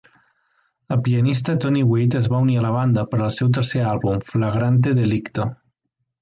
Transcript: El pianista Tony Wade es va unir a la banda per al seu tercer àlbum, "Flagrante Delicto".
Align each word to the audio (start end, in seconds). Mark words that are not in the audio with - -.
El 0.93 1.01
pianista 1.07 1.55
Tony 1.65 1.83
Wade 1.91 2.19
es 2.21 2.29
va 2.35 2.39
unir 2.45 2.57
a 2.61 2.63
la 2.67 2.71
banda 2.77 3.03
per 3.11 3.21
al 3.27 3.31
seu 3.39 3.53
tercer 3.59 3.85
àlbum, 3.91 4.25
"Flagrante 4.31 4.97
Delicto". 5.03 5.47